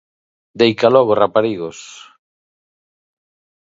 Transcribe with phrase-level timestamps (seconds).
[0.59, 1.77] Deica logo, raparigos!